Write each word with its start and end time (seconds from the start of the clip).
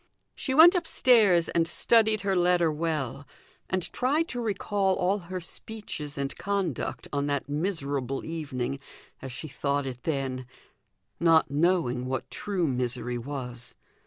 She 0.33 0.55
went 0.55 0.73
upstairs 0.73 1.47
and 1.49 1.67
studied 1.67 2.21
her 2.21 2.35
letter 2.35 2.71
well, 2.71 3.27
and 3.69 3.83
tried 3.93 4.27
to 4.29 4.41
recall 4.41 4.95
all 4.95 5.19
her 5.19 5.39
speeches 5.39 6.17
and 6.17 6.35
conduct 6.37 7.07
on 7.13 7.27
that 7.27 7.47
miserable 7.47 8.25
evening 8.25 8.79
as 9.21 9.31
she 9.31 9.47
thought 9.47 9.85
it 9.85 10.01
then 10.01 10.47
not 11.19 11.51
knowing 11.51 12.07
what 12.07 12.31
true 12.31 12.65
misery 12.65 13.19
was. 13.19 13.75